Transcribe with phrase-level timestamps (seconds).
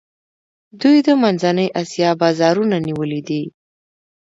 [0.81, 3.43] دوی د منځنۍ آسیا بازارونه نیولي دي.